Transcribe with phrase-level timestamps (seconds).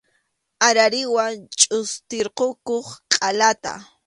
[0.67, 1.25] Arariwa
[1.59, 3.73] chʼustirqukuq qʼalata.